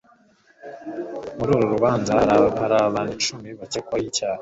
[1.37, 2.31] Muri uru rubanza hari
[2.87, 4.39] abantu icumi bakekwaho icyaha.